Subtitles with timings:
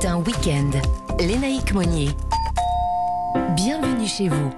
[0.00, 0.70] matin, week-end.
[1.18, 2.08] Lénaïque Monnier.
[3.54, 4.50] Bienvenue chez vous.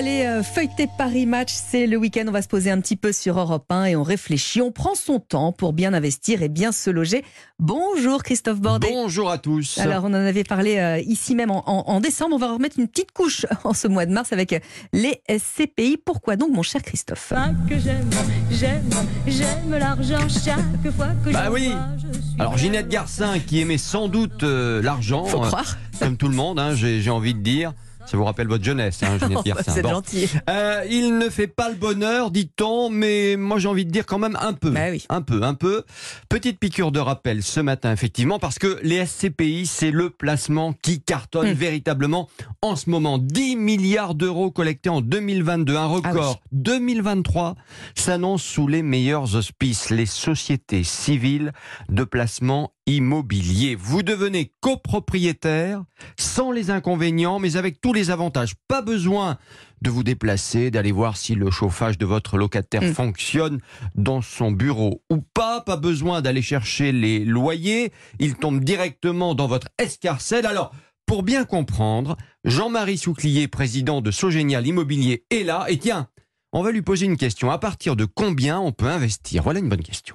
[0.00, 3.12] D'aller euh, feuilleter Paris Match, c'est le week-end, on va se poser un petit peu
[3.12, 6.72] sur Europe 1 et on réfléchit, on prend son temps pour bien investir et bien
[6.72, 7.22] se loger.
[7.58, 8.88] Bonjour Christophe Bordet.
[8.90, 9.76] Bonjour à tous.
[9.76, 12.78] Alors on en avait parlé euh, ici même en, en- en décembre, on va remettre
[12.78, 14.58] une petite couche en ce mois de mars avec
[14.94, 15.98] les SCPI.
[16.02, 18.08] Pourquoi donc mon cher Christophe Pas que j'aime,
[18.50, 18.88] j'aime,
[19.26, 21.68] j'aime l'argent chaque fois que Bah je oui.
[21.72, 25.76] vois, je suis Alors Ginette Garcin qui aimait sans doute euh, l'argent, Faut euh, croire.
[25.98, 27.74] comme tout le monde, hein, j'ai envie de dire.
[28.06, 29.72] Ça vous rappelle votre jeunesse, hein, Ginette Garcin.
[29.72, 29.90] C'est Bon.
[29.90, 30.28] gentil.
[30.48, 34.18] Euh, il ne fait pas le bonheur, dit-on, mais moi j'ai envie de dire quand
[34.18, 34.70] même un peu.
[34.70, 35.04] Bah oui.
[35.08, 35.84] Un peu, un peu.
[36.28, 41.00] Petite piqûre de rappel ce matin, effectivement, parce que les SCPI, c'est le placement qui
[41.00, 41.54] cartonne Hmm.
[41.54, 42.28] véritablement
[42.62, 43.18] en ce moment.
[43.18, 46.36] 10 milliards d'euros collectés en 2022, un record.
[46.38, 47.54] Ah 2023
[47.94, 51.52] s'annonce sous les meilleurs auspices, les sociétés civiles
[51.88, 53.76] de placement immobilier.
[53.76, 55.82] Vous devenez copropriétaire
[56.18, 58.52] sans les inconvénients, mais avec tous les avantages.
[58.68, 59.36] Pas besoin
[59.82, 62.92] de vous déplacer, d'aller voir si le chauffage de votre locataire Mm.
[62.92, 63.58] fonctionne
[63.96, 65.60] dans son bureau ou pas.
[65.60, 67.90] Pas besoin d'aller chercher les loyers.
[68.20, 70.46] Ils tombent directement dans votre escarcelle.
[70.46, 70.70] Alors,
[71.04, 75.66] pour bien comprendre, Jean-Marie Souclier, président de Sogénial Immobilier, est là.
[75.68, 76.06] Et tiens,
[76.52, 77.50] on va lui poser une question.
[77.50, 79.42] À partir de combien on peut investir?
[79.42, 80.14] Voilà une bonne question.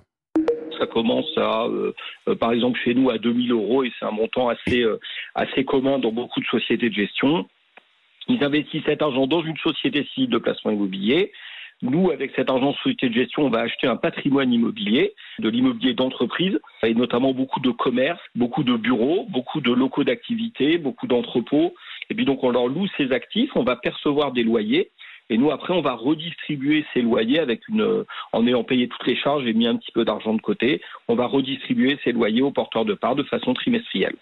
[0.79, 1.93] Ça commence à, euh,
[2.29, 4.97] euh, par exemple, chez nous à 2000 euros et c'est un montant assez, euh,
[5.33, 7.45] assez commun dans beaucoup de sociétés de gestion.
[8.27, 11.31] Ils investissent cet argent dans une société civile de placement immobilier.
[11.81, 15.49] Nous, avec cet argent de société de gestion, on va acheter un patrimoine immobilier, de
[15.49, 21.05] l'immobilier d'entreprise, et notamment beaucoup de commerces, beaucoup de bureaux, beaucoup de locaux d'activité, beaucoup
[21.05, 21.75] d'entrepôts.
[22.09, 24.91] Et puis donc, on leur loue ces actifs, on va percevoir des loyers.
[25.29, 29.15] Et nous, après, on va redistribuer ces loyers avec une, en ayant payé toutes les
[29.15, 30.81] charges et mis un petit peu d'argent de côté.
[31.07, 34.15] On va redistribuer ces loyers aux porteurs de parts de façon trimestrielle.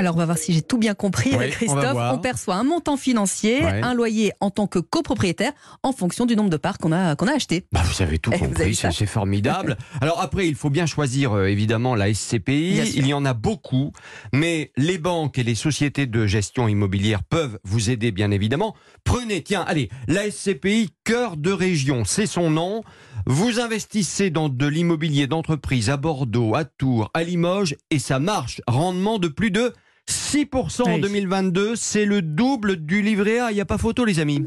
[0.00, 1.94] Alors on va voir si j'ai tout bien compris Oui, avec Christophe.
[1.94, 3.82] On, perçoit un montant financier, Ouais.
[3.82, 5.52] un loyer en tant que copropriétaire
[5.82, 7.66] en fonction du nombre de parts qu'on a, qu'on a acheté.
[7.70, 9.76] Bah, vous avez tout Eh, compris, c'est formidable.
[10.00, 12.78] Alors après, il faut bien choisir euh, évidemment la SCPI.
[12.96, 13.92] Il y en a beaucoup,
[14.32, 18.74] mais les banques et les sociétés de gestion immobilière peuvent vous aider bien évidemment.
[19.04, 22.84] Prenez, tiens, allez, la SCPI cœur de région, c'est son nom.
[23.26, 28.62] Vous investissez dans de l'immobilier d'entreprise à Bordeaux, à Tours, à Limoges, et ça marche.
[28.66, 29.74] Rendement de plus de
[30.10, 31.00] 6% en Oui.
[31.00, 33.50] 2022, c'est le double du livret A.
[33.50, 34.44] Il n'y a pas photo, les amis.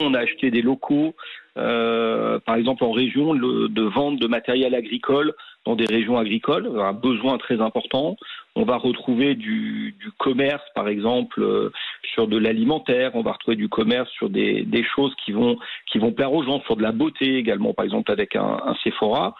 [0.00, 1.14] On a acheté des locaux,
[1.56, 5.34] euh, par exemple en région, le- de vente de matériel agricole
[5.66, 8.16] dans des régions agricoles, un besoin très important.
[8.54, 11.70] On va retrouver du, du commerce, par exemple, euh,
[12.14, 13.10] sur de l'alimentaire.
[13.14, 15.58] On va retrouver du commerce sur des, des choses qui vont,
[15.90, 18.74] qui vont plaire aux gens, sur de la beauté également, par exemple avec un, un
[18.84, 19.34] Sephora.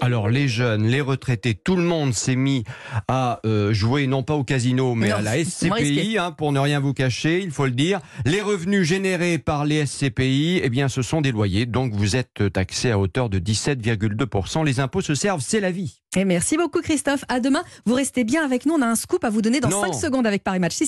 [0.00, 2.64] Alors les jeunes, les retraités, tout le monde s'est mis
[3.08, 5.44] à euh, jouer non pas au casino mais Non, à la.
[5.44, 8.00] SCPI hein, pour ne rien vous cacher, il faut le dire.
[8.24, 12.52] Les revenus générés par les SCPI, eh bien ce sont des loyers donc vous êtes
[12.52, 14.64] taxé à hauteur de 17,2%.
[14.64, 16.00] Les impôts se servent, c'est la vie.
[16.16, 17.24] Et merci beaucoup Christophe.
[17.28, 17.62] À demain.
[17.84, 18.74] Vous restez bien avec nous.
[18.74, 19.82] On a un scoop à vous donner dans Non.
[19.82, 20.74] 5 secondes avec Paris Match.
[20.74, 20.86] Si, si.